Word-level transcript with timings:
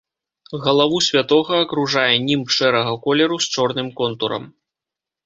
Галаву 0.63 1.01
святога 1.07 1.59
акружае 1.65 2.05
німб 2.29 2.45
шэрага 2.55 2.97
колеру 3.05 3.39
з 3.47 3.53
чорным 3.57 3.93
контурам. 4.01 4.43